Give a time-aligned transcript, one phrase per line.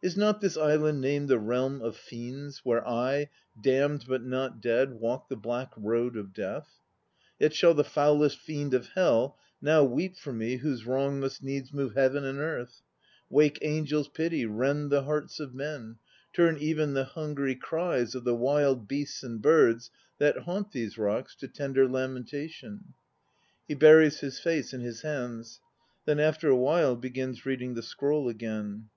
[0.00, 3.30] Is not this island named The Realm of Fiends, where I,
[3.60, 6.78] Damned but not dead walk the Black Road of Death?
[7.40, 11.72] Yet shall the foulest fiend of Hell Now weep for me whose wrong Must needs
[11.72, 12.80] move heaven and earth,
[13.28, 15.96] Wake angels' pity, rend The hearts of men,
[16.32, 21.34] turn even the hungry cries Of the wild beasts and birds that haunt these rocks
[21.34, 22.94] To tender lamentation.
[23.66, 25.58] (He buries his face in his hands;
[26.04, 28.90] then after a while begins reading the scroll again.)